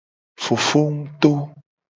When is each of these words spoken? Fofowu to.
Fofowu 0.43 0.89
to. 1.21 1.31